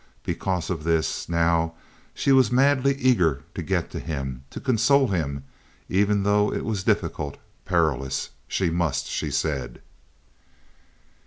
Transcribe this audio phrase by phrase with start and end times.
[0.23, 1.75] Because of this, now
[2.15, 5.43] she was madly eager to get to him, to console him,
[5.89, 8.31] even though it was difficult, perilous.
[8.47, 9.79] She must, she said.